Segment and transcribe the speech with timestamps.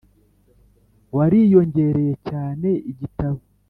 [1.17, 3.41] Wariyongereye cyane igitabo